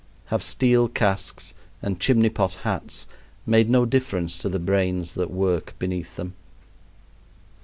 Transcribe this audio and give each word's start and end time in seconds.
Have 0.33 0.41
steel 0.41 0.87
casques 0.87 1.53
and 1.83 1.99
chimney 1.99 2.29
pot 2.29 2.55
hats 2.65 3.05
made 3.45 3.69
no 3.69 3.85
difference 3.85 4.35
to 4.39 4.49
the 4.49 4.57
brains 4.57 5.13
that 5.13 5.29
work 5.29 5.75
beneath 5.77 6.15
them? 6.15 6.33